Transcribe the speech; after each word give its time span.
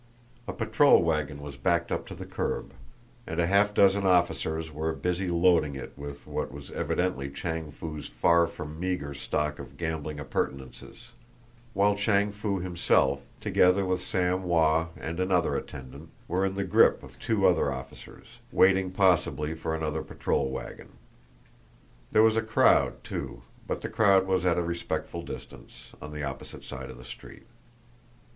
A 0.47 0.51
patrol 0.53 1.03
wagon 1.03 1.43
was 1.43 1.57
backed 1.57 1.91
up 1.91 2.07
to 2.07 2.15
the 2.15 2.25
curb, 2.25 2.73
and 3.27 3.39
a 3.39 3.45
half 3.45 3.71
dozen 3.71 4.03
officers 4.03 4.71
were 4.71 4.93
busy 4.93 5.27
loading 5.27 5.75
it 5.75 5.93
with 5.95 6.25
what 6.25 6.51
was 6.51 6.71
evidently 6.71 7.29
Chang 7.29 7.69
Foo's 7.69 8.07
far 8.07 8.47
from 8.47 8.79
meagre 8.79 9.13
stock 9.13 9.59
of 9.59 9.77
gambling 9.77 10.19
appurtenances; 10.19 11.11
while 11.75 11.95
Chang 11.95 12.31
Foo 12.31 12.57
himself, 12.57 13.27
together 13.39 13.85
with 13.85 14.01
Sam 14.01 14.45
Wah 14.45 14.87
and 14.99 15.19
another 15.19 15.55
attendant, 15.55 16.09
were 16.27 16.47
in 16.47 16.55
the 16.55 16.63
grip 16.63 17.03
of 17.03 17.19
two 17.19 17.45
other 17.45 17.71
officers, 17.71 18.39
waiting 18.51 18.89
possibly 18.89 19.53
for 19.53 19.75
another 19.75 20.01
patrol 20.01 20.49
wagon. 20.49 20.89
There 22.11 22.23
was 22.23 22.35
a 22.37 22.41
crowd, 22.41 23.03
too, 23.03 23.43
but 23.67 23.81
the 23.81 23.87
crowd 23.89 24.25
was 24.25 24.47
at 24.47 24.57
a 24.57 24.63
respectful 24.63 25.21
distance 25.21 25.93
on 26.01 26.11
the 26.11 26.23
opposite 26.23 26.63
side 26.63 26.89
of 26.89 26.97
the 26.97 27.05
street. 27.05 27.45